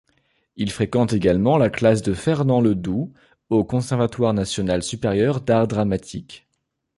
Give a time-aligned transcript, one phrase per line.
[0.55, 3.13] Il fréquente également la classe de Fernand Ledoux
[3.51, 6.47] au Conservatoire national supérieur d'art dramatique.